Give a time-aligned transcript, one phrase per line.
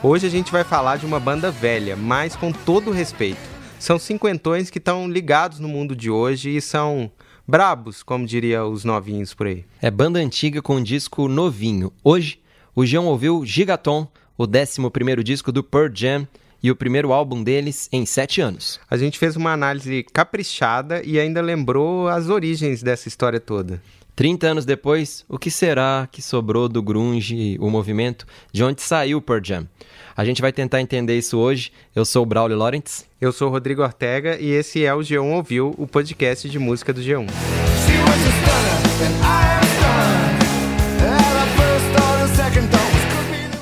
[0.00, 3.40] Hoje a gente vai falar de uma banda velha, mas com todo respeito.
[3.80, 7.10] São cinquentões que estão ligados no mundo de hoje e são
[7.44, 9.64] brabos, como diria os novinhos por aí.
[9.82, 11.92] É banda antiga com um disco novinho.
[12.04, 12.38] Hoje,
[12.76, 14.06] o João ouviu Gigaton,
[14.36, 16.28] o 11 disco do Pearl Jam
[16.62, 18.78] e o primeiro álbum deles em sete anos.
[18.88, 23.82] A gente fez uma análise caprichada e ainda lembrou as origens dessa história toda.
[24.18, 29.18] 30 anos depois, o que será que sobrou do grunge, o movimento, de onde saiu
[29.18, 29.68] o Pearl Jam?
[30.16, 31.70] A gente vai tentar entender isso hoje.
[31.94, 33.04] Eu sou o Braulio Lawrence.
[33.20, 36.92] Eu sou o Rodrigo Ortega e esse é o G1 Ouviu, o podcast de música
[36.92, 37.28] do G1.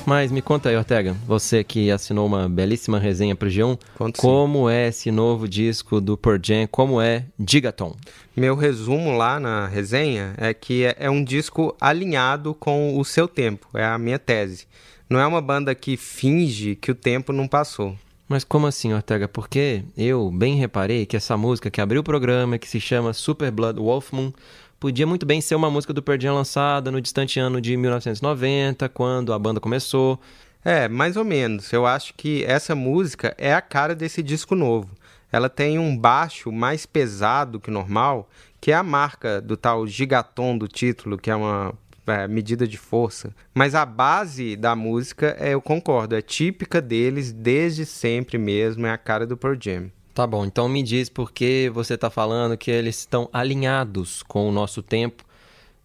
[0.07, 4.21] Mas me conta aí, Ortega, você que assinou uma belíssima resenha para o G1, Conto
[4.21, 7.93] como é esse novo disco do Pearl Jam, como é Gigaton?
[8.33, 13.27] Meu resumo lá na resenha é que é- é um disco alinhado com o seu
[13.27, 14.65] tempo, é a minha tese.
[15.09, 17.93] Não é uma banda que finge que o tempo não passou.
[18.29, 19.27] Mas como assim, Ortega?
[19.27, 23.51] Porque eu bem reparei que essa música que abriu o programa, que se chama Super
[23.51, 24.31] Blood Wolf Moon,
[24.79, 29.33] podia muito bem ser uma música do Pearl lançada no distante ano de 1990, quando
[29.33, 30.19] a banda começou.
[30.63, 31.71] É, mais ou menos.
[31.71, 34.89] Eu acho que essa música é a cara desse disco novo.
[35.31, 38.29] Ela tem um baixo mais pesado que normal,
[38.61, 41.73] que é a marca do tal gigaton do título, que é uma
[42.05, 43.33] é, medida de força.
[43.53, 48.91] Mas a base da música, é, eu concordo, é típica deles desde sempre mesmo, é
[48.91, 49.91] a cara do Pearl Jam.
[50.17, 54.49] Tá bom, então me diz por que você está falando que eles estão alinhados com
[54.49, 55.23] o nosso tempo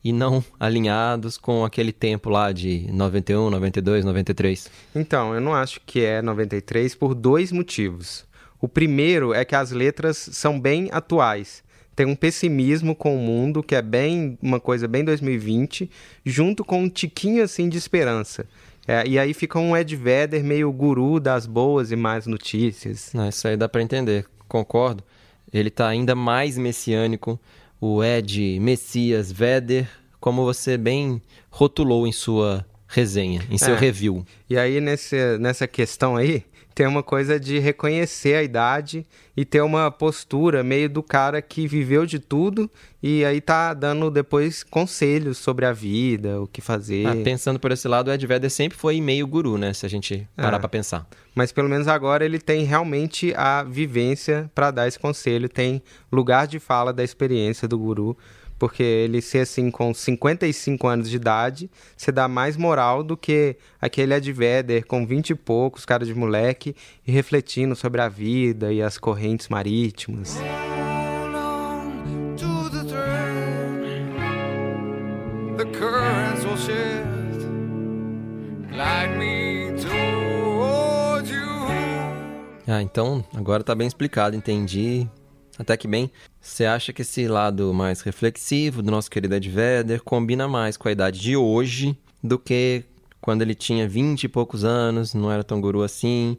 [0.02, 4.70] e não alinhados com aquele tempo lá de 91, 92, 93.
[4.94, 8.24] Então, eu não acho que é 93 por dois motivos.
[8.58, 11.62] O primeiro é que as letras são bem atuais.
[11.94, 15.90] Tem um pessimismo com o mundo que é bem uma coisa bem 2020,
[16.24, 18.46] junto com um tiquinho assim de esperança.
[18.86, 23.10] É, e aí fica um Ed Vedder meio guru das boas e más notícias.
[23.14, 25.04] Não, isso aí dá para entender, concordo.
[25.52, 27.38] Ele tá ainda mais messiânico,
[27.80, 31.20] o Ed Messias Vedder, como você bem
[31.50, 33.78] rotulou em sua resenha, em seu É.
[33.78, 34.24] review.
[34.48, 39.06] E aí nesse, nessa questão aí tem uma coisa de reconhecer a idade
[39.36, 42.70] e ter uma postura meio do cara que viveu de tudo
[43.02, 47.06] e aí tá dando depois conselhos sobre a vida, o que fazer.
[47.06, 49.72] Ah, pensando por esse lado, o Ed Vedder sempre foi meio guru, né?
[49.72, 50.60] Se a gente parar É.
[50.60, 51.06] pra pensar.
[51.34, 56.46] Mas pelo menos agora ele tem realmente a vivência para dar esse conselho, tem lugar
[56.46, 58.16] de fala da experiência do guru,
[58.62, 63.56] porque ele ser assim com 55 anos de idade, você dá mais moral do que
[63.80, 68.72] aquele Ed Vedder com 20 e poucos, cara de moleque, e refletindo sobre a vida
[68.72, 70.38] e as correntes marítimas.
[82.68, 85.08] Ah, então agora tá bem explicado, entendi.
[85.62, 86.10] Até que bem.
[86.40, 90.88] Você acha que esse lado mais reflexivo do nosso querido Ed Vedder combina mais com
[90.88, 92.82] a idade de hoje do que
[93.20, 96.36] quando ele tinha 20 e poucos anos, não era tão guru assim?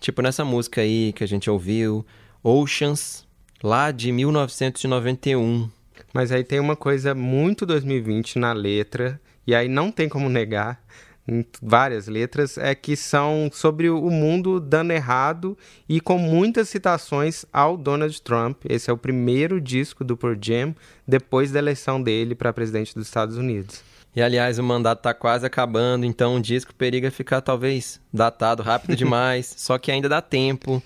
[0.00, 2.04] Tipo nessa música aí que a gente ouviu,
[2.42, 3.26] Oceans,
[3.62, 5.68] lá de 1991.
[6.14, 10.82] Mas aí tem uma coisa muito 2020 na letra, e aí não tem como negar,
[11.26, 15.56] em várias letras, é que são sobre o mundo dando errado
[15.88, 18.64] e com muitas citações ao Donald Trump.
[18.68, 20.74] Esse é o primeiro disco do Pearl Jam
[21.06, 23.82] depois da eleição dele para presidente dos Estados Unidos.
[24.14, 28.94] E aliás, o mandato tá quase acabando, então o disco periga ficar talvez datado rápido
[28.96, 30.82] demais, só que ainda dá tempo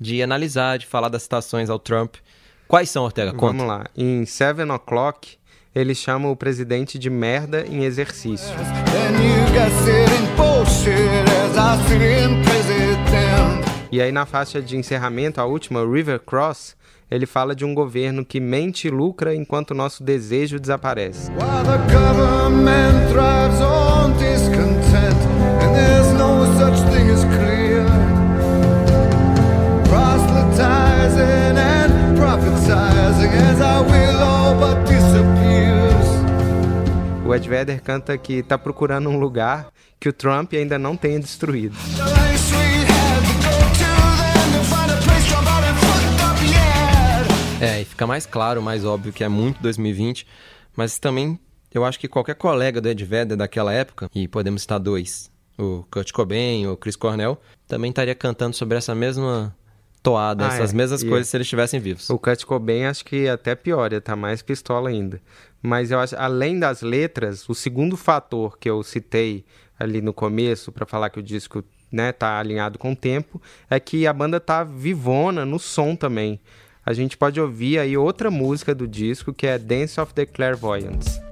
[0.00, 2.16] de analisar, de falar das citações ao Trump.
[2.66, 3.32] Quais são, Ortega?
[3.32, 3.52] Conta.
[3.52, 3.84] Vamos lá.
[3.94, 5.36] Em Seven O'Clock,
[5.74, 8.54] ele chama o presidente de merda em exercício.
[13.92, 16.76] E aí na faixa de encerramento, a última, River Cross,
[17.10, 21.30] ele fala de um governo que mente e lucra enquanto nosso desejo desaparece.
[33.32, 34.99] And as I will all but.
[37.30, 39.68] O Ed Vedder canta que tá procurando um lugar
[40.00, 41.76] que o Trump ainda não tenha destruído.
[47.60, 50.26] É, e fica mais claro, mais óbvio que é muito 2020,
[50.74, 51.38] mas também
[51.72, 55.84] eu acho que qualquer colega do Ed Vedder daquela época, e podemos citar dois, o
[55.88, 57.38] Kurt Cobain ou o Chris Cornell,
[57.68, 59.54] também estaria cantando sobre essa mesma
[60.02, 60.76] toada, Ah, essas é.
[60.76, 62.08] mesmas E- coisas se eles estivessem vivos.
[62.10, 65.20] O Kurt Cobain acho que até pior, ia tá mais pistola ainda.
[65.62, 69.44] Mas eu acho, além das letras, o segundo fator que eu citei
[69.78, 73.80] ali no começo para falar que o disco né, tá alinhado com o tempo, é
[73.80, 76.40] que a banda tá vivona no som também.
[76.84, 81.29] A gente pode ouvir aí outra música do disco que é Dance of the Clairvoyants.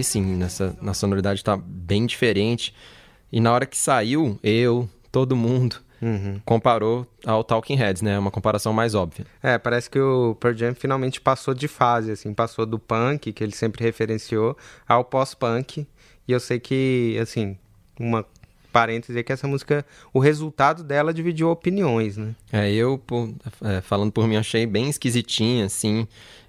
[0.00, 2.74] Aí sim, nessa, na sonoridade tá bem diferente.
[3.30, 5.76] E na hora que saiu, eu, todo mundo,
[6.46, 8.18] comparou ao Talking Heads, né?
[8.18, 9.26] Uma comparação mais óbvia.
[9.42, 13.44] É, parece que o Pearl Jam finalmente passou de fase, assim, passou do punk, que
[13.44, 14.56] ele sempre referenciou,
[14.88, 15.86] ao pós-punk.
[16.26, 17.58] E eu sei que, assim,
[17.98, 18.24] uma
[18.72, 22.34] parêntese é que essa música, o resultado dela dividiu opiniões, né?
[22.50, 26.08] É, eu, por- é, falando por mim, achei bem esquisitinha, assim.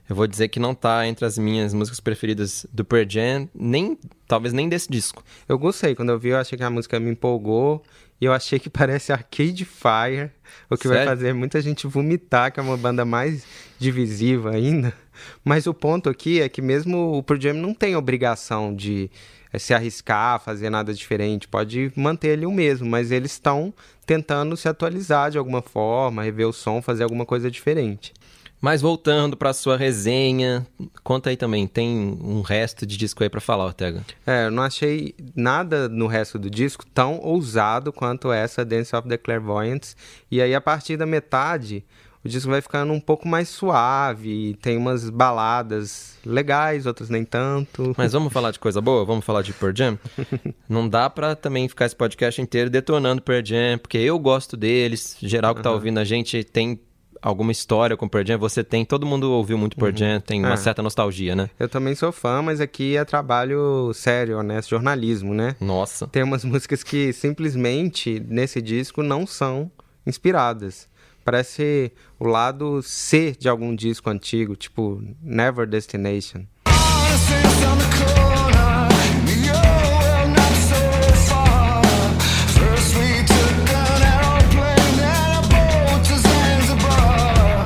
[0.09, 3.98] Eu vou dizer que não tá entre as minhas músicas preferidas do Pearl Jam, nem,
[4.27, 5.24] talvez nem desse disco.
[5.48, 7.81] Eu gostei, quando eu vi eu achei que a música me empolgou
[8.19, 10.31] e eu achei que parece Arcade Fire,
[10.69, 11.12] o que vai Sério?
[11.12, 13.45] fazer muita gente vomitar, que é uma banda mais
[13.80, 14.94] divisiva ainda.
[15.45, 19.09] Mas o ponto aqui é que mesmo o Pearl Jam não tem obrigação de
[19.53, 23.74] eh, se arriscar, fazer nada diferente, pode manter ele o mesmo, mas eles estão
[24.06, 28.13] tentando se atualizar de alguma forma, rever o som, fazer alguma coisa diferente.
[28.61, 30.65] Mas voltando pra sua resenha,
[31.03, 31.89] conta aí também, tem
[32.21, 34.05] um resto de disco aí pra falar, Ortega.
[34.25, 39.09] É, eu não achei nada no resto do disco tão ousado quanto essa Dance of
[39.09, 39.97] the Clairvoyants.
[40.29, 41.83] E aí, a partir da metade,
[42.23, 44.55] o disco vai ficando um pouco mais suave.
[44.61, 47.95] Tem umas baladas legais, outras nem tanto.
[47.97, 49.03] Mas vamos falar de coisa boa?
[49.03, 49.99] Vamos falar de Pearl Jam?
[50.69, 55.17] Não dá pra também ficar esse podcast inteiro detonando Pearl Jam, porque eu gosto deles,
[55.19, 56.79] geral que tá ouvindo a gente tem
[57.21, 60.53] alguma história com Pearl Jam, você tem, todo mundo ouviu muito Pearl Jam, tem uma
[60.53, 60.57] É.
[60.57, 61.50] certa nostalgia, né?
[61.59, 65.56] Eu também sou fã, mas aqui é trabalho sério, honesto, jornalismo, né?
[65.59, 66.07] Nossa.
[66.07, 69.69] Tem umas músicas que simplesmente nesse disco não são
[70.06, 70.89] inspiradas.
[71.23, 76.41] Parece o lado C de algum disco antigo, tipo Never Destination.
[76.67, 78.20] Innocence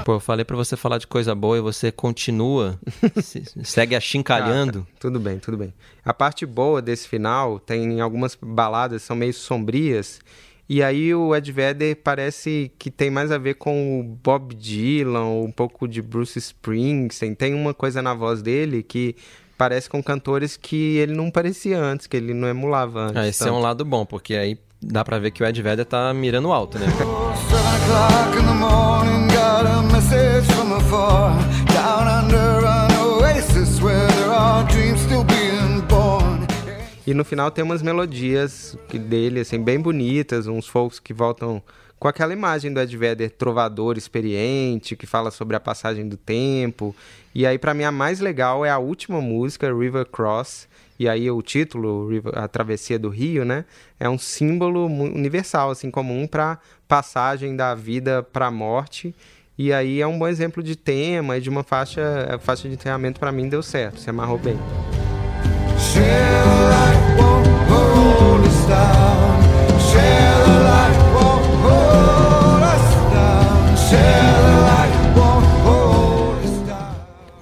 [0.05, 2.79] Pô, eu falei pra você falar de coisa boa e você continua,
[3.23, 4.85] se- segue achincalhando.
[4.87, 5.73] Ah, tudo bem, tudo bem.
[6.05, 10.19] A parte boa desse final tem algumas baladas que são meio sombrias.
[10.69, 15.25] E aí o Ed Vedder parece que tem mais a ver com o Bob Dylan,
[15.25, 17.33] um pouco de Bruce Springsteen.
[17.33, 19.15] Tem uma coisa na voz dele que
[19.57, 23.17] parece com cantores que ele não parecia antes, que ele não emulava antes.
[23.17, 23.57] Ah, esse é tanto.
[23.57, 26.77] um lado bom, porque aí dá pra ver que o Ed Vedder tá mirando alto,
[26.77, 26.85] né?
[37.07, 41.61] E no final tem umas melodias dele, assim, bem bonitas, uns folks que voltam
[41.99, 46.95] com aquela imagem do Ed Vedder trovador experiente, que fala sobre a passagem do tempo.
[47.33, 50.67] E aí, pra mim, a mais legal é a última música, River Cross.
[50.97, 53.65] E aí o título, a travessia do rio, né?
[53.99, 59.13] É um símbolo universal, assim, comum pra passagem da vida pra morte.
[59.57, 62.75] E aí é um bom exemplo de tema e de uma faixa, a faixa de
[62.75, 64.57] encerramento pra mim deu certo, se amarrou bem.
[65.77, 66.84] Share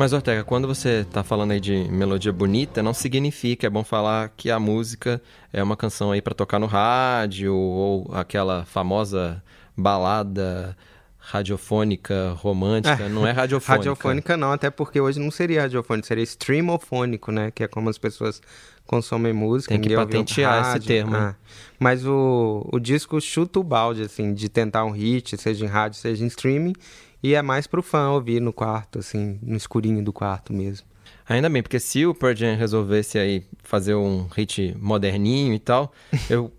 [0.03, 4.33] Mas, Ortega, quando você tá falando aí de melodia bonita, não significa, é bom falar
[4.35, 5.21] que a música
[5.53, 9.41] é uma canção aí pra tocar no rádio, ou aquela famosa
[9.77, 10.75] balada
[11.17, 13.07] radiofônica, romântica.
[13.07, 13.77] Não é radiofônica.
[13.77, 17.49] Radiofônica não, até porque hoje não seria radiofônico, seria streamofônico, né?
[17.49, 18.41] Que é como as pessoas
[18.85, 19.73] consomem música.
[19.73, 20.87] Tem que patentear esse rádio.
[20.87, 21.33] termo, Ah.
[21.79, 25.97] Mas o, o disco chuta o balde, assim, de tentar um hit, seja em rádio,
[25.97, 26.73] seja em streaming.
[27.23, 30.85] E é mais pro fã ouvir no quarto, assim, no escurinho do quarto mesmo.
[31.27, 35.93] Ainda bem, porque se o Pearl Jam resolvesse aí fazer um hit moderninho e tal,
[36.29, 36.51] eu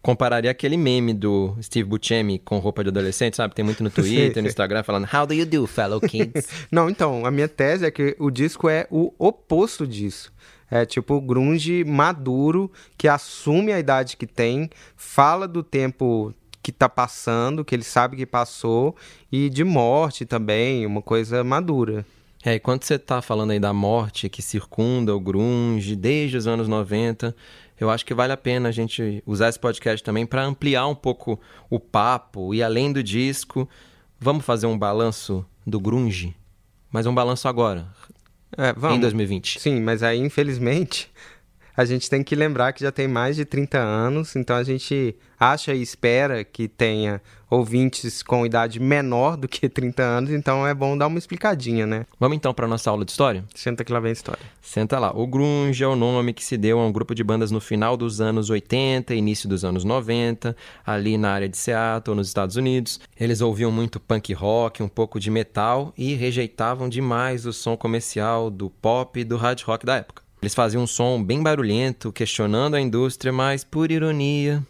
[0.00, 3.54] compararia aquele meme do Steve Buscemi com roupa de adolescente, sabe?
[3.54, 4.48] Tem muito no Twitter, Sim, no sim.
[4.48, 6.48] Instagram, falando How do you do, fellow kids?
[6.70, 10.32] Não, então, a minha tese é que o disco é o oposto disso.
[10.70, 16.70] É tipo o grunge maduro, que assume a idade que tem, fala do tempo que
[16.72, 18.94] tá passando, que ele sabe que passou,
[19.30, 22.06] e de morte também, uma coisa madura.
[22.44, 26.46] É, e quando você tá falando aí da morte que circunda o grunge desde os
[26.46, 27.34] anos 90,
[27.80, 30.94] eu acho que vale a pena a gente usar esse podcast também para ampliar um
[30.94, 31.38] pouco
[31.70, 33.68] o papo e além do disco,
[34.18, 36.34] vamos fazer um balanço do grunge,
[36.90, 37.86] mas um balanço agora,
[38.56, 38.98] É, vamos.
[38.98, 39.60] em 2020.
[39.60, 41.10] Sim, mas aí, infelizmente,
[41.76, 45.16] a gente tem que lembrar que já tem mais de 30 anos, então a gente
[45.38, 50.72] acha e espera que tenha ouvintes com idade menor do que 30 anos, então é
[50.72, 52.06] bom dar uma explicadinha, né?
[52.18, 53.44] Vamos então para nossa aula de história?
[53.54, 54.40] Senta que lá vem a história.
[54.60, 55.12] Senta lá.
[55.14, 57.96] O grunge é o nome que se deu a um grupo de bandas no final
[57.96, 63.00] dos anos 80, início dos anos 90, ali na área de Seattle, nos Estados Unidos.
[63.18, 68.50] Eles ouviam muito punk rock, um pouco de metal e rejeitavam demais o som comercial
[68.50, 70.21] do pop e do hard rock da época.
[70.42, 74.60] Eles faziam um som bem barulhento, questionando a indústria, mas por ironia,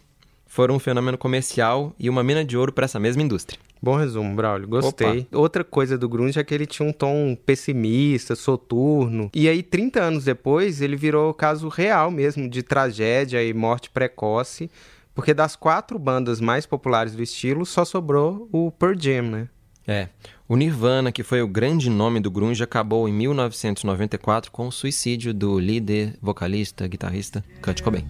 [0.45, 3.59] foram um fenômeno comercial e uma mina de ouro para essa mesma indústria.
[3.81, 4.67] Bom resumo, Braulio.
[4.67, 5.27] Gostei.
[5.31, 9.31] Outra coisa do grunge é que ele tinha um tom pessimista, soturno.
[9.33, 14.69] E aí, 30 anos depois, ele virou caso real mesmo de tragédia e morte precoce.
[15.15, 19.49] Porque das quatro bandas mais populares do estilo, só sobrou o Pearl Jam, né?
[19.87, 20.07] É.
[20.47, 25.33] O Nirvana, que foi o grande nome do grunge, acabou em 1994 com o suicídio
[25.33, 28.05] do líder, vocalista, guitarrista Kurt Cobain.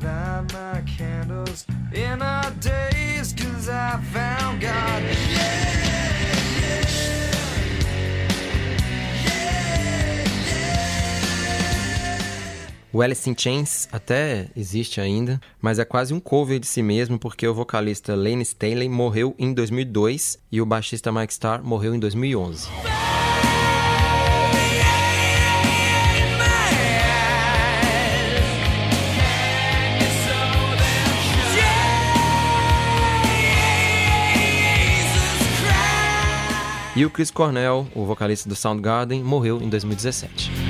[0.00, 0.88] Light
[12.98, 17.16] O Alice in Chains até existe ainda, mas é quase um cover de si mesmo
[17.16, 22.00] porque o vocalista Lane Staley morreu em 2002 e o baixista Mike Starr morreu em
[22.00, 22.68] 2011.
[36.96, 40.67] E o Chris Cornell, o vocalista do Soundgarden, morreu em 2017.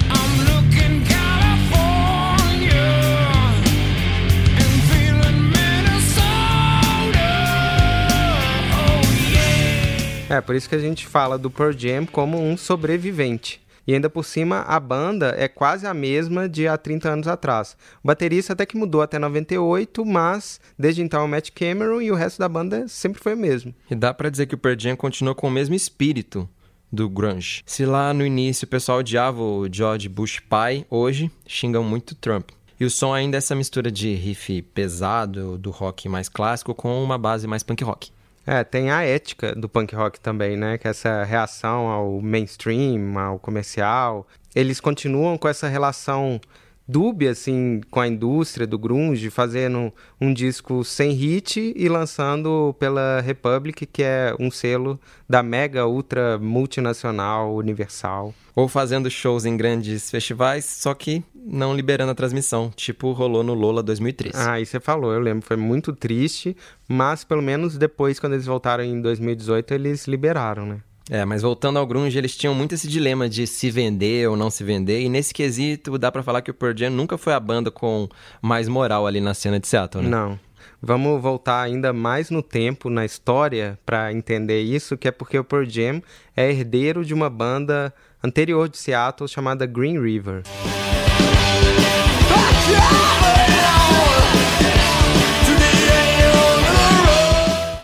[10.30, 13.62] É, por isso que a gente fala do Pearl Jam como um sobrevivente.
[13.86, 17.74] E ainda por cima, a banda é quase a mesma de há 30 anos atrás.
[18.04, 22.14] O baterista até que mudou até 98, mas desde então o Matt Cameron e o
[22.14, 23.74] resto da banda sempre foi o mesmo.
[23.90, 26.46] E dá pra dizer que o Pearl Jam continuou com o mesmo espírito
[26.92, 27.62] do grunge.
[27.64, 32.50] Se lá no início o pessoal odiava o George Bush pai, hoje xingam muito Trump.
[32.78, 37.02] E o som ainda é essa mistura de riff pesado, do rock mais clássico, com
[37.02, 38.10] uma base mais punk rock.
[38.50, 40.78] É, tem a ética do punk rock também, né?
[40.78, 44.26] Que é essa reação ao mainstream, ao comercial.
[44.54, 46.40] Eles continuam com essa relação
[46.88, 53.20] dúbia, assim, com a indústria do grunge, fazendo um disco sem hit e lançando pela
[53.20, 58.34] Republic, que é um selo da mega ultra multinacional universal.
[58.56, 63.54] Ou fazendo shows em grandes festivais, só que não liberando a transmissão, tipo rolou no
[63.54, 64.34] Lola 2013.
[64.36, 66.56] Ah, e você falou, eu lembro, foi muito triste,
[66.88, 70.80] mas pelo menos depois, quando eles voltaram em 2018, eles liberaram, né?
[71.10, 74.50] É, mas voltando ao grunge, eles tinham muito esse dilema de se vender ou não
[74.50, 77.40] se vender, e nesse quesito dá pra falar que o Pearl Jam nunca foi a
[77.40, 78.08] banda com
[78.42, 80.10] mais moral ali na cena de Seattle, né?
[80.10, 80.38] Não.
[80.80, 85.42] Vamos voltar ainda mais no tempo, na história, para entender isso, que é porque o
[85.42, 86.02] Pearl Jam
[86.36, 90.42] é herdeiro de uma banda anterior de Seattle chamada Green River.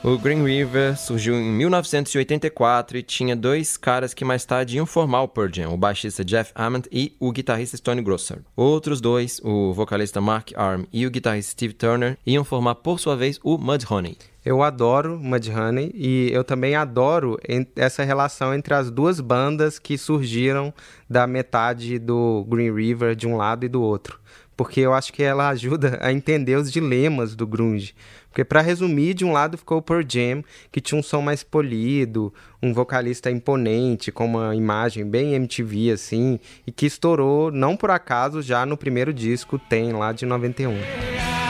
[0.05, 5.23] O Green River surgiu em 1984 e tinha dois caras que mais tarde iam formar
[5.23, 8.41] o Pearl Jam, o baixista Jeff Ament e o guitarrista Stone Grosser.
[8.55, 13.17] Outros dois, o vocalista Mark Arm e o guitarrista Steve Turner, iam formar por sua
[13.17, 14.19] vez o Mudhoney.
[14.45, 17.39] Eu adoro Mudhoney e eu também adoro
[17.75, 20.71] essa relação entre as duas bandas que surgiram
[21.09, 24.21] da metade do Green River de um lado e do outro.
[24.55, 27.95] Porque eu acho que ela ajuda a entender os dilemas do grunge.
[28.35, 31.45] Porque para resumir, de um lado ficou o Pearl Jam, que tinha um som mais
[31.45, 37.93] polido, um vocalista imponente, com uma imagem bem MTV assim, e que estourou não por
[37.93, 41.44] acaso já no primeiro disco Tem lá de 91.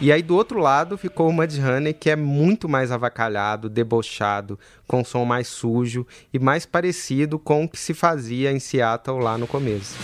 [0.00, 5.04] E aí do outro lado ficou o Mudhoney, que é muito mais avacalhado, debochado, com
[5.04, 9.48] som mais sujo e mais parecido com o que se fazia em Seattle lá no
[9.48, 9.96] começo.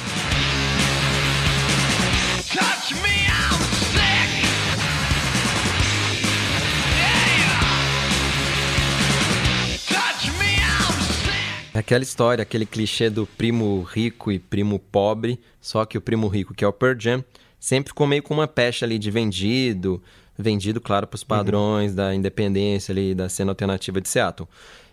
[11.72, 16.54] Aquela história, aquele clichê do primo rico e primo pobre, só que o primo rico,
[16.54, 17.24] que é o Pearl Jam,
[17.64, 20.02] sempre ficou meio com uma pecha ali de vendido,
[20.38, 24.46] vendido, claro, para os padrões da independência ali, da cena alternativa de Seattle.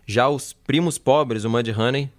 [0.08, 2.10] Já os primos pobres, o Mudhoney,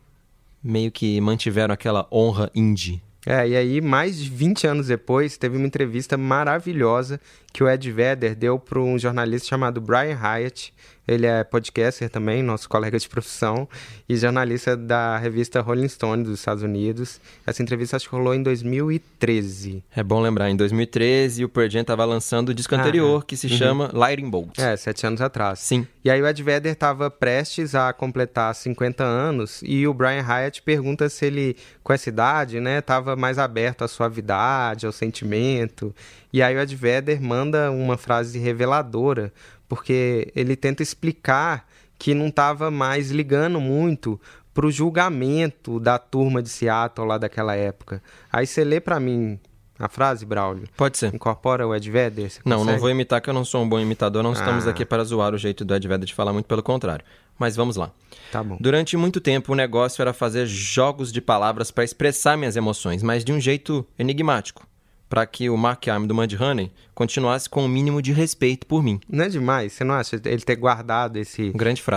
[0.62, 3.00] meio que mantiveram aquela honra indie.
[3.24, 7.18] É, e aí, mais de 20 anos depois, teve uma entrevista maravilhosa
[7.50, 10.74] que o Ed Vedder deu para um jornalista chamado Brian Hyatt,
[11.06, 13.68] Ele é podcaster também, nosso colega de profissão,
[14.08, 17.20] e jornalista da revista Rolling Stone dos Estados Unidos.
[17.46, 19.82] Essa entrevista acho que rolou em 2013.
[19.94, 23.36] É bom lembrar, em 2013 o Pearl Jam tava lançando o disco Ah, anterior, que
[23.36, 23.56] se uhum.
[23.56, 24.58] chama Lightning Bolt.
[24.58, 25.58] É, sete anos atrás.
[25.58, 25.86] Sim.
[26.04, 30.60] E aí o Ed Vedder estava prestes a completar 50 anos e o Brian Hyatt
[30.62, 35.94] pergunta se ele, com essa idade, né, estava mais aberto à suavidade, ao sentimento.
[36.32, 39.32] E aí o Ed Vedder manda uma frase reveladora,
[39.68, 44.20] porque ele tenta explicar que não estava mais ligando muito
[44.52, 48.02] pro julgamento da turma de Seattle lá daquela época.
[48.30, 49.38] Aí você lê para mim
[49.84, 50.64] a frase, Braulio?
[50.76, 51.14] Pode ser.
[51.14, 52.30] Incorpora o Ed Vedder?
[52.44, 54.70] Não, não vou imitar que eu não sou um bom imitador, não estamos Ah.
[54.70, 57.04] aqui para zoar o jeito do Ed Vedder de falar, muito pelo contrário.
[57.38, 57.90] Mas vamos lá.
[58.30, 58.56] Tá bom.
[58.60, 63.24] Durante muito tempo o negócio era fazer jogos de palavras para expressar minhas emoções, mas
[63.24, 64.66] de um jeito enigmático,
[65.08, 69.00] para que o Mark Arm do Mudhoney continuasse com o mínimo de respeito por mim.
[69.08, 69.72] Não é demais?
[69.72, 71.52] Você não acha ele ter guardado esse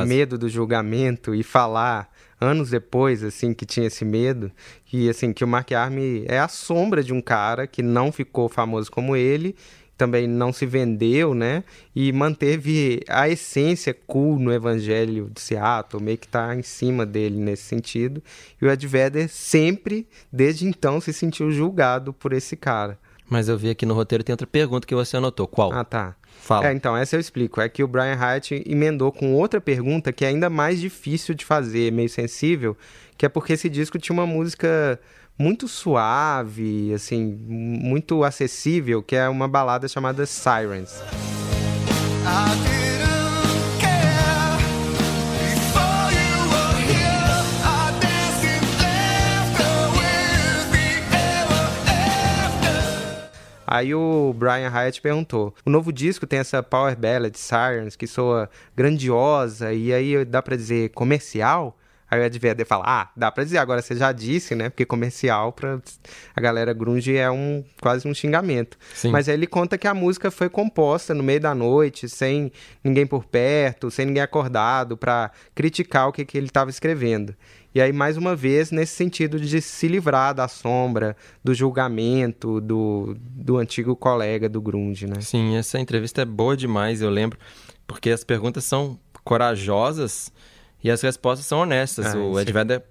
[0.08, 4.52] medo do julgamento e falar anos depois, assim, que tinha esse medo?
[4.92, 8.50] E, assim, que o Mark Arme é a sombra de um cara que não ficou
[8.50, 9.56] famoso como ele,
[9.98, 11.64] também não se vendeu, né?
[11.96, 17.38] E manteve a essência cool no evangelho de Seattle, meio que tá em cima dele
[17.38, 18.22] nesse sentido.
[18.62, 23.00] E o Ed Vedder sempre, desde então, se sentiu julgado por esse cara.
[23.30, 25.48] Mas eu vi aqui no roteiro tem outra pergunta que você anotou.
[25.48, 25.72] Qual?
[25.74, 26.16] Ah, tá.
[26.42, 26.68] Fala.
[26.68, 27.60] É, então, essa eu explico.
[27.60, 31.44] É que o Brian Hyatt emendou com outra pergunta que é ainda mais difícil de
[31.44, 32.78] fazer, meio sensível,
[33.18, 35.00] que é porque esse disco tinha uma música
[35.38, 41.02] muito suave, assim, muito acessível, que é uma balada chamada Sirens.
[42.28, 42.95] I
[53.68, 58.50] Aí o Brian Hyatt perguntou: o novo disco tem essa power ballad Sirens que soa
[58.76, 61.78] grandiosa e aí dá pra dizer comercial?
[62.16, 64.70] Aí o Ed Vedder fala: ah, dá pra dizer, agora você já disse, né?
[64.70, 65.80] Porque comercial pra
[66.36, 68.78] a galera grunge é um quase um xingamento.
[68.94, 69.12] Sim.
[69.12, 72.52] Mas aí ele conta que a música foi composta no meio da noite, sem
[72.84, 77.36] ninguém por perto, sem ninguém acordado, pra criticar o que, que ele estava escrevendo.
[77.74, 83.18] E aí, mais uma vez, nesse sentido de se livrar da sombra, do julgamento do,
[83.20, 85.20] do antigo colega do Grunge, né?
[85.20, 87.38] Sim, essa entrevista é boa demais, eu lembro,
[87.86, 90.32] porque as perguntas são corajosas
[90.86, 92.06] e as respostas são honestas.
[92.06, 92.84] Ah, o Vedder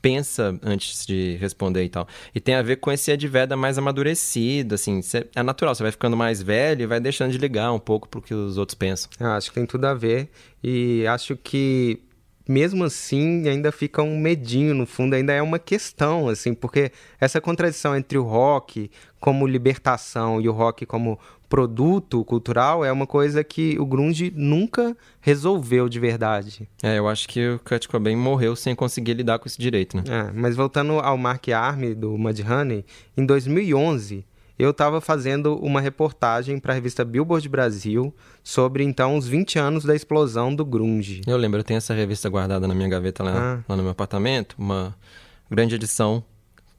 [0.00, 2.06] pensa antes de responder e tal.
[2.34, 5.82] E tem a ver com esse Ed Vedder mais amadurecido, assim, cê- é natural, você
[5.82, 8.74] vai ficando mais velho e vai deixando de ligar um pouco pro que os outros
[8.74, 9.10] pensam.
[9.18, 10.28] Eu acho que tem tudo a ver.
[10.62, 12.00] E acho que,
[12.46, 17.40] mesmo assim, ainda fica um medinho no fundo, ainda é uma questão, assim, porque essa
[17.40, 21.18] contradição entre o rock como libertação e o rock como
[21.48, 26.68] produto cultural é uma coisa que o grunge nunca resolveu de verdade.
[26.82, 30.02] É, eu acho que o Kurt Cobain morreu sem conseguir lidar com isso direito, né?
[30.08, 32.84] É, mas voltando ao Mark Arme do Mudhoney,
[33.16, 34.24] em 2011
[34.56, 39.84] eu estava fazendo uma reportagem para a revista Billboard Brasil sobre então os 20 anos
[39.84, 41.22] da explosão do grunge.
[41.26, 43.64] Eu lembro, eu tenho essa revista guardada na minha gaveta lá, Ah.
[43.68, 44.94] lá no meu apartamento, uma
[45.50, 46.22] grande edição.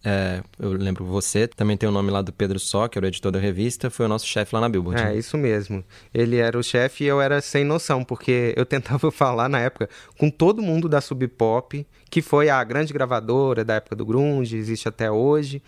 [0.05, 3.07] É, eu lembro você, também tem o nome lá do Pedro Só, que era o
[3.07, 5.01] editor da revista, foi o nosso chefe lá na Billboard.
[5.01, 5.83] É, isso mesmo.
[6.13, 9.89] Ele era o chefe e eu era sem noção, porque eu tentava falar na época
[10.19, 14.55] com todo mundo da Sub Pop, que foi a grande gravadora da época do grunge,
[14.55, 15.59] existe até hoje.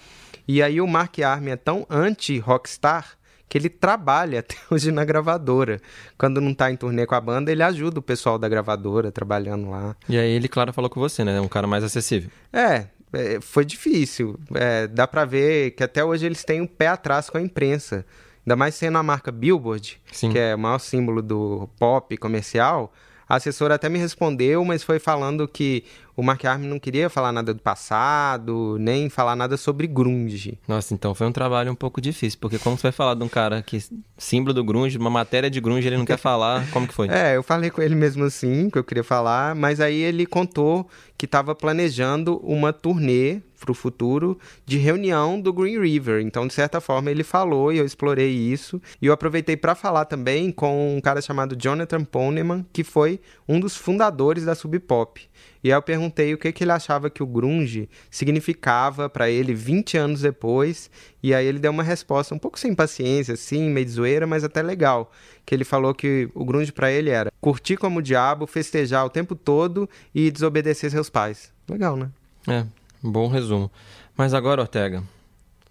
[0.48, 3.18] E aí o Mark Arme é tão anti-rockstar
[3.50, 5.82] que ele trabalha até hoje na gravadora.
[6.16, 9.72] Quando não tá em turnê com a banda, ele ajuda o pessoal da gravadora trabalhando
[9.72, 9.96] lá.
[10.08, 11.38] E aí ele, claro, falou com você, né?
[11.38, 12.30] É um cara mais acessível.
[12.54, 14.40] É, é, foi difícil.
[14.54, 18.06] É, dá pra ver que até hoje eles têm um pé atrás com a imprensa.
[18.46, 20.32] Ainda mais sendo a marca Billboard, Sim.
[20.32, 22.94] que é o maior símbolo do pop comercial.
[23.28, 25.84] A assessora até me respondeu, mas foi falando que
[26.18, 30.58] o Mark Arm não queria falar nada do passado, nem falar nada sobre grunge.
[30.68, 33.30] Nossa, então foi um trabalho um pouco difícil, porque como você vai falar de um
[33.30, 33.80] cara que
[34.18, 37.08] símbolo do grunge, uma matéria de grunge, ele não quer falar, como que foi?
[37.18, 40.88] É, eu falei com ele mesmo assim, que eu queria falar, mas aí ele contou
[41.18, 46.22] que estava planejando uma turnê para o futuro de reunião do Green River.
[46.22, 48.82] Então, de certa forma, ele falou e eu explorei isso.
[49.02, 53.60] E eu aproveitei para falar também com um cara chamado Jonathan Poneman, que foi um
[53.60, 55.28] dos fundadores da Sub Pop.
[55.68, 59.54] E aí eu perguntei o que, que ele achava que o grunge significava para ele
[59.54, 60.90] 20 anos depois.
[61.22, 64.62] E aí ele deu uma resposta um pouco sem paciência, assim, meio zoeira, mas até
[64.62, 65.12] legal.
[65.46, 69.10] Que ele falou que o grunge para ele era curtir como o diabo, festejar o
[69.10, 71.52] tempo todo e desobedecer seus pais.
[71.70, 72.10] Legal, né?
[72.48, 72.66] É,
[73.04, 73.70] bom resumo.
[74.16, 75.04] Mas agora, Ortega,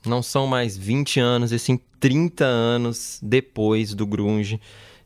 [0.05, 4.61] não são mais 20 anos, e sim 30 anos depois do grunge.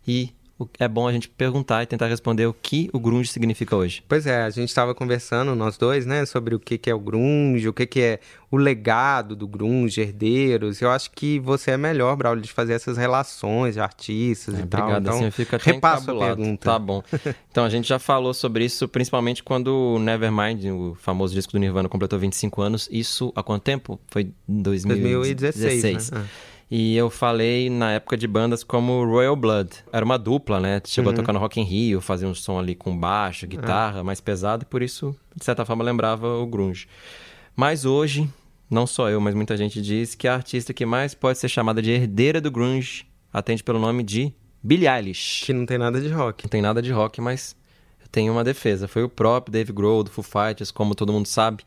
[0.05, 0.35] E
[0.79, 4.03] é bom a gente perguntar e tentar responder o que o grunge significa hoje.
[4.09, 6.99] Pois é, a gente estava conversando, nós dois, né, sobre o que, que é o
[6.99, 8.21] grunge, o que, que é
[8.51, 10.81] o legado do grunge, herdeiros.
[10.83, 14.81] Eu acho que você é melhor, Braulio, de fazer essas relações de artistas e tal.
[14.83, 16.65] Obrigado, Então, assim até repassa a pergunta.
[16.65, 17.03] Tá bom.
[17.51, 21.59] Então, a gente já falou sobre isso, principalmente quando o Nevermind, o famoso disco do
[21.59, 22.89] Nirvana, completou 25 anos.
[22.93, 24.01] Isso há quanto tempo?
[24.07, 25.83] Foi em 2016.
[25.83, 26.29] 2016, né?
[26.71, 29.71] E eu falei na época de bandas como Royal Blood.
[29.93, 30.81] Era uma dupla, né?
[30.87, 34.21] Chegou a tocar no Rock in Rio, fazia um som ali com baixo, guitarra, mais
[34.21, 36.87] pesado, e por isso, de certa forma, lembrava o grunge.
[37.57, 38.31] Mas hoje,
[38.71, 41.83] não só eu, mas muita gente diz que a artista que mais pode ser chamada
[41.83, 45.45] de herdeira do grunge atende pelo nome de Billie Eilish.
[45.45, 46.45] Que não tem nada de rock.
[46.45, 47.57] Não tem nada de rock, mas
[48.01, 48.87] eu tenho uma defesa.
[48.87, 51.65] Foi o próprio Dave Grohl do Foo Fighters, como todo mundo sabe,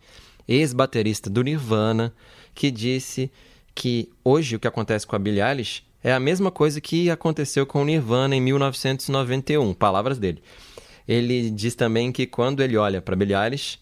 [0.48, 2.14] ex-baterista do Nirvana,
[2.56, 3.30] que disse
[3.76, 7.66] que hoje o que acontece com a Billie Eilish é a mesma coisa que aconteceu
[7.66, 10.44] com o Nirvana em 1991, palavras dele.
[11.08, 13.80] Ele diz também que quando ele olha para Billie Eilish,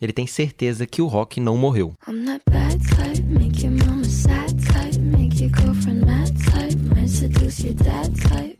[0.00, 1.94] ele tem certeza que o rock não morreu.
[2.08, 7.08] I'm that bad type, make your mama sad type, make your girlfriend mad type, might
[7.08, 8.58] seduce your dad type.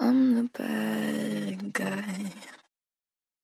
[0.00, 2.30] I'm the bad guy.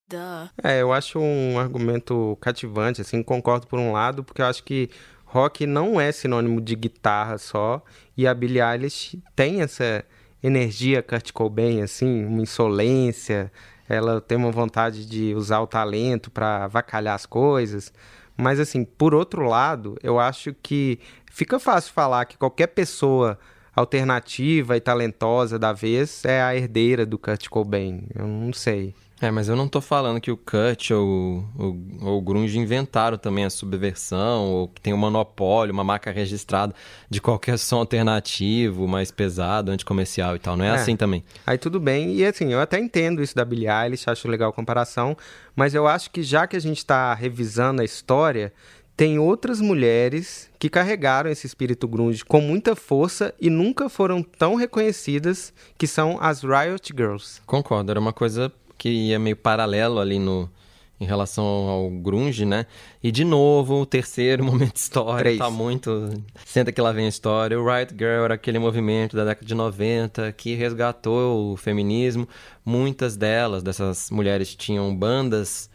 [0.09, 0.51] Duh.
[0.62, 4.88] É, eu acho um argumento cativante, assim, concordo por um lado, porque eu acho que
[5.26, 7.82] rock não é sinônimo de guitarra só,
[8.16, 10.04] e a Billie Eilish tem essa
[10.42, 13.52] energia Kurt Cobain, assim, uma insolência,
[13.88, 17.92] ela tem uma vontade de usar o talento para avacalhar as coisas,
[18.36, 20.98] mas assim, por outro lado, eu acho que
[21.30, 23.38] fica fácil falar que qualquer pessoa
[23.74, 28.94] alternativa e talentosa da vez é a herdeira do Kurt Cobain, eu não sei.
[29.20, 33.16] É, mas eu não tô falando que o Cut ou, ou, ou o Grunge inventaram
[33.16, 36.74] também a subversão, ou que tem um monopólio, uma marca registrada
[37.09, 40.57] de qualquer som alternativo, mais pesado, anticomercial e tal.
[40.57, 40.70] Não é, É.
[40.72, 41.24] assim também.
[41.46, 44.52] Aí tudo bem, e assim, eu até entendo isso da Billie Eilish, acho legal a
[44.52, 45.16] comparação,
[45.55, 48.52] mas eu acho que já que a gente está revisando a história,
[48.94, 54.55] tem outras mulheres que carregaram esse espírito grunge com muita força e nunca foram tão
[54.55, 57.40] reconhecidas, que são as Riot Girls.
[57.46, 60.50] Concordo, era uma coisa que ia meio paralelo ali no
[60.98, 62.66] em relação ao grunge, né?
[63.02, 65.38] E de novo, o terceiro momento histórico Três.
[65.38, 66.10] tá muito...
[66.44, 67.60] Senta que lá vem a história.
[67.60, 72.26] O Riot Girl era aquele movimento da década de 90 que resgatou o feminismo.
[72.64, 75.68] Muitas delas, dessas mulheres, tinham bandas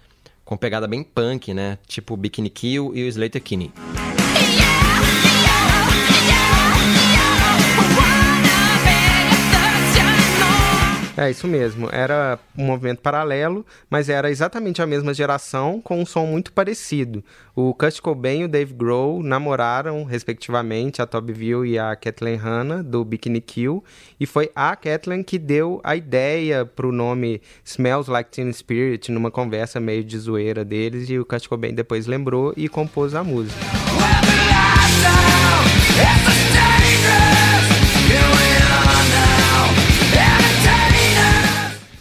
[0.44, 1.78] com pegada bem punk, né?
[1.88, 3.72] Tipo o Bikini Kill e o Slater Kinney.
[11.18, 16.06] É isso mesmo, era um movimento paralelo, mas era exatamente a mesma geração com um
[16.06, 17.22] som muito parecido.
[17.54, 22.38] O Kurt Cobain e o Dave Grohl namoraram, respectivamente, a Toby Ville e a Kathleen
[22.38, 23.84] Hanna, do Bikini Kill,
[24.20, 29.30] e foi a Kathleen que deu a ideia pro nome Smells Like Teen Spirit numa
[29.30, 33.60] conversa meio de zoeira deles, e o Kurt Cobain depois lembrou e compôs a música.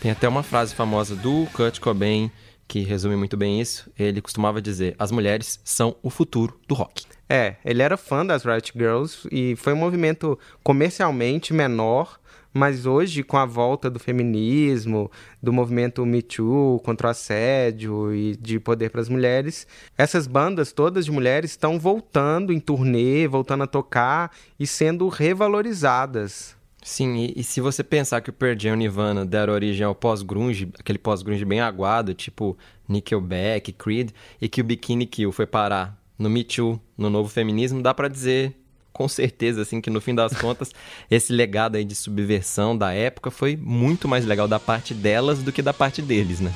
[0.00, 2.30] Tem até uma frase famosa do Kurt Cobain
[2.66, 3.90] que resume muito bem isso.
[3.98, 7.04] Ele costumava dizer: as mulheres são o futuro do rock.
[7.28, 12.18] É, ele era fã das Riot Girls e foi um movimento comercialmente menor,
[12.52, 15.10] mas hoje, com a volta do feminismo,
[15.42, 19.66] do movimento Me Too contra o assédio e de poder para as mulheres,
[19.98, 26.58] essas bandas todas de mulheres estão voltando em turnê, voltando a tocar e sendo revalorizadas.
[26.82, 29.94] Sim, e, e se você pensar que o Pearl Jam e Nirvana deram origem ao
[29.94, 32.56] pós-grunge, aquele pós-grunge bem aguado, tipo
[32.88, 37.82] Nickelback, Creed, e que o Bikini Kill foi parar no Me Too, no novo feminismo,
[37.82, 38.56] dá pra dizer
[38.92, 40.72] com certeza assim que no fim das contas
[41.10, 45.52] esse legado aí de subversão da época foi muito mais legal da parte delas do
[45.52, 46.52] que da parte deles, né?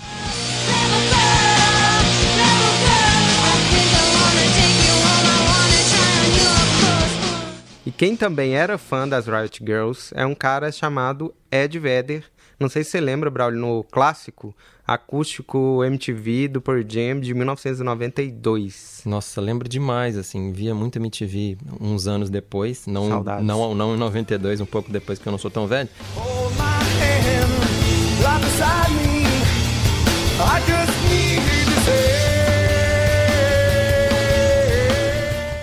[7.97, 12.25] Quem também era fã das Riot Girls é um cara chamado Ed Vedder.
[12.59, 14.55] Não sei se você lembra, Braulio, no clássico
[14.87, 19.03] acústico MTV do Pearl Jam de 1992.
[19.07, 23.47] Nossa, lembro demais, assim, via muito MTV uns anos depois, não, Saudades.
[23.47, 25.89] não, não em 92, um pouco depois que eu não sou tão velho.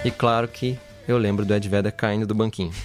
[0.04, 0.78] E claro que
[1.12, 2.72] eu lembro do Ed Vedder caindo do banquinho.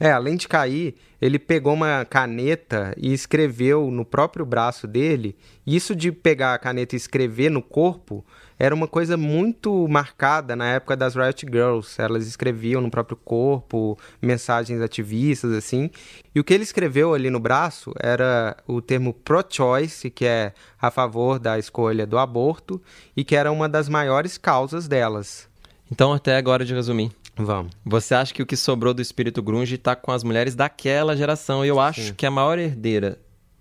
[0.00, 5.36] É, além de cair, ele pegou uma caneta e escreveu no próprio braço dele.
[5.66, 8.24] Isso de pegar a caneta e escrever no corpo
[8.58, 12.00] era uma coisa muito marcada na época das Riot Girls.
[12.00, 15.90] Elas escreviam no próprio corpo mensagens ativistas, assim.
[16.34, 20.90] E o que ele escreveu ali no braço era o termo pro-choice, que é a
[20.90, 22.82] favor da escolha do aborto,
[23.16, 25.48] e que era uma das maiores causas delas.
[25.90, 27.10] Então, até agora de resumir.
[27.38, 27.72] Vamos.
[27.84, 31.64] Você acha que o que sobrou do espírito grunge está com as mulheres daquela geração?
[31.64, 32.14] E eu acho Sim.
[32.14, 33.18] que a maior herdeira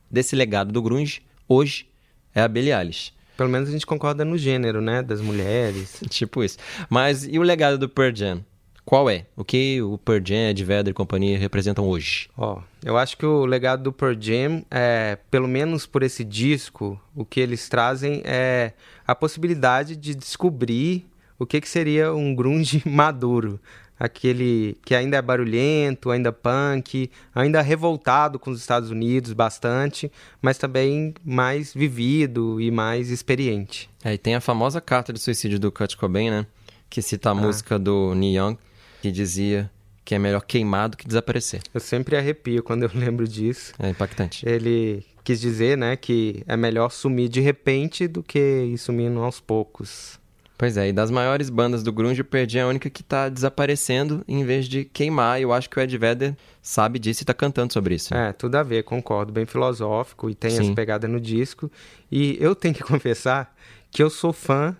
[0.10, 1.88] desse legado do grunge hoje
[2.34, 3.13] é a Billie Eilish.
[3.38, 5.04] Pelo menos a gente concorda no gênero, né?
[5.04, 6.02] Das mulheres.
[6.10, 6.58] Tipo isso.
[6.90, 8.44] Mas e o legado do Pearl Jam?
[8.84, 9.26] Qual é?
[9.36, 12.30] O que o Pearl Jam, Ed Vedder e companhia representam hoje?
[12.38, 17.00] Ó, eu acho que o legado do Pearl Jam é, pelo menos por esse disco,
[17.13, 18.72] o que eles trazem é
[19.06, 21.06] a possibilidade de descobrir
[21.39, 23.60] o que, que seria um grunge maduro.
[24.00, 30.60] Aquele que ainda é barulhento, ainda punk, ainda revoltado com os Estados Unidos bastante, mas
[30.60, 33.89] também mais vivido e mais experiente.
[34.04, 36.45] É, e tem a famosa carta de suicídio do Kurt Cobain, né?
[36.88, 38.58] Que cita a música do Neil Young,
[39.02, 39.69] que dizia
[40.06, 41.62] que é melhor queimar do que desaparecer.
[41.73, 43.73] Eu sempre arrepio quando eu lembro disso.
[43.78, 44.47] É impactante.
[44.47, 49.41] Ele quis dizer, né, que é melhor sumir de repente do que ir sumindo aos
[49.41, 50.17] poucos.
[50.58, 53.30] Pois é, e das maiores bandas do grunge, o Jam é a única que tá
[53.30, 55.39] desaparecendo em vez de queimar.
[55.39, 58.13] E eu acho que o Ed Vedder sabe disso e tá cantando sobre isso.
[58.15, 59.32] É, tudo a ver, concordo.
[59.32, 60.62] Bem filosófico e tem Sim.
[60.62, 61.72] essa pegada no disco.
[62.12, 63.56] E eu tenho que confessar
[63.91, 64.76] que eu sou fã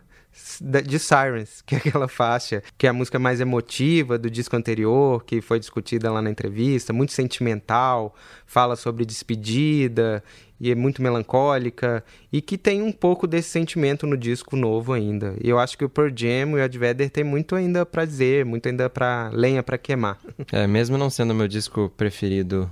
[0.62, 5.24] de Sirens, que é aquela faixa, que é a música mais emotiva do disco anterior,
[5.24, 10.24] que foi discutida lá na entrevista, muito sentimental, fala sobre despedida
[10.60, 15.36] e é muito melancólica e que tem um pouco desse sentimento no disco novo ainda.
[15.44, 18.06] E eu acho que o Pearl Jam e o Ed Vedder tem muito ainda pra
[18.06, 20.18] dizer, muito ainda pra lenha pra queimar.
[20.52, 22.72] É, mesmo não sendo o meu disco preferido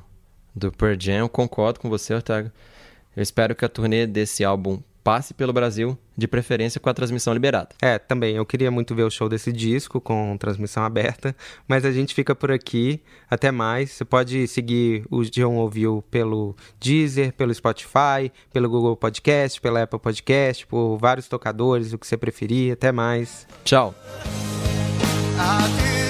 [0.56, 2.52] do Pearl Jam, eu concordo com você, Ortega.
[3.16, 7.32] Eu espero que a turnê desse álbum passe pelo Brasil, de preferência com a transmissão
[7.32, 7.70] liberada.
[7.80, 8.36] É, também.
[8.36, 11.36] Eu queria muito ver o show desse disco com transmissão aberta,
[11.68, 13.00] mas a gente fica por aqui.
[13.30, 13.92] Até mais.
[13.92, 20.00] Você pode seguir o John Ouviu pelo Deezer, pelo Spotify, pelo Google Podcast, pela Apple
[20.00, 22.74] Podcast, por vários tocadores, o que você preferir.
[22.74, 23.48] Até mais.
[23.64, 23.94] Tchau!
[25.36, 26.05] Do